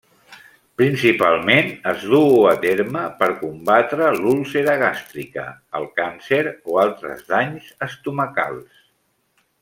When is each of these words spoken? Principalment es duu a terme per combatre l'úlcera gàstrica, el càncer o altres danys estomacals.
Principalment 0.81 1.67
es 1.91 2.05
duu 2.13 2.31
a 2.53 2.53
terme 2.63 3.03
per 3.21 3.27
combatre 3.43 4.07
l'úlcera 4.21 4.75
gàstrica, 4.87 5.43
el 5.81 5.85
càncer 5.99 6.41
o 6.51 6.79
altres 6.89 7.21
danys 7.33 7.69
estomacals. 7.89 8.81